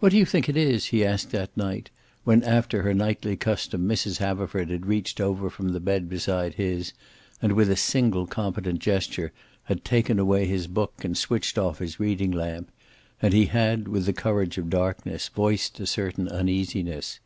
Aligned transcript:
"What 0.00 0.12
do 0.12 0.18
you 0.18 0.26
think 0.26 0.50
it 0.50 0.56
is?" 0.58 0.88
he 0.88 1.02
asked 1.02 1.30
that 1.30 1.56
night, 1.56 1.88
when 2.24 2.42
after 2.44 2.82
her 2.82 2.92
nightly 2.92 3.38
custom 3.38 3.88
Mrs. 3.88 4.18
Haverford 4.18 4.68
had 4.68 4.84
reached 4.84 5.18
over 5.18 5.48
from 5.48 5.70
the 5.70 5.80
bed 5.80 6.10
beside 6.10 6.56
his 6.56 6.92
and 7.40 7.54
with 7.54 7.70
a 7.70 7.74
single 7.74 8.26
competent 8.26 8.80
gesture 8.80 9.32
had 9.62 9.82
taken 9.82 10.18
away 10.18 10.44
his 10.44 10.66
book 10.66 11.02
and 11.06 11.16
switched 11.16 11.56
off 11.56 11.78
his 11.78 11.98
reading 11.98 12.32
lamp, 12.32 12.70
and 13.22 13.32
he 13.32 13.46
had, 13.46 13.88
with 13.88 14.04
the 14.04 14.12
courage 14.12 14.58
of 14.58 14.68
darkness, 14.68 15.28
voiced 15.28 15.80
a 15.80 15.86
certain 15.86 16.28
uneasiness. 16.28 17.18